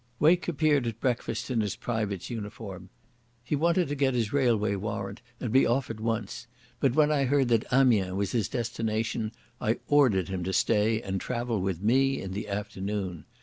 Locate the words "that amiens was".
7.49-8.31